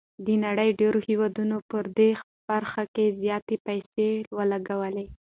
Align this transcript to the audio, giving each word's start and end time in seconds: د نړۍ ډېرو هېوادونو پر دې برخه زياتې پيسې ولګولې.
د 0.25 0.27
نړۍ 0.45 0.69
ډېرو 0.79 0.99
هېوادونو 1.07 1.57
پر 1.69 1.83
دې 1.97 2.09
برخه 2.49 2.81
زياتې 3.21 3.55
پيسې 3.67 4.07
ولګولې. 4.37 5.05